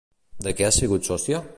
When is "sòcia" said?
1.13-1.47